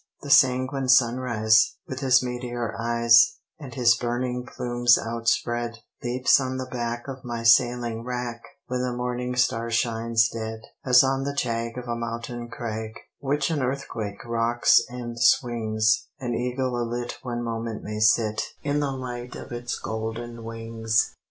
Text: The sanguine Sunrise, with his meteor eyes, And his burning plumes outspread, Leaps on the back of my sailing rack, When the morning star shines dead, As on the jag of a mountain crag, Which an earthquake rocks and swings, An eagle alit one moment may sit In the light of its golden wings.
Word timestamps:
The 0.23 0.31
sanguine 0.31 0.89
Sunrise, 0.89 1.75
with 1.87 1.99
his 1.99 2.23
meteor 2.23 2.73
eyes, 2.81 3.35
And 3.59 3.75
his 3.75 3.93
burning 3.95 4.47
plumes 4.47 4.97
outspread, 4.97 5.77
Leaps 6.01 6.39
on 6.39 6.57
the 6.57 6.65
back 6.65 7.07
of 7.07 7.23
my 7.23 7.43
sailing 7.43 8.03
rack, 8.03 8.41
When 8.65 8.81
the 8.81 8.93
morning 8.97 9.35
star 9.35 9.69
shines 9.69 10.27
dead, 10.27 10.61
As 10.83 11.03
on 11.03 11.23
the 11.23 11.35
jag 11.35 11.77
of 11.77 11.87
a 11.87 11.95
mountain 11.95 12.49
crag, 12.49 12.95
Which 13.19 13.51
an 13.51 13.61
earthquake 13.61 14.25
rocks 14.25 14.81
and 14.89 15.19
swings, 15.21 16.07
An 16.19 16.33
eagle 16.33 16.75
alit 16.81 17.19
one 17.21 17.43
moment 17.43 17.83
may 17.83 17.99
sit 17.99 18.41
In 18.63 18.79
the 18.79 18.89
light 18.93 19.35
of 19.35 19.51
its 19.51 19.77
golden 19.77 20.43
wings. 20.43 21.13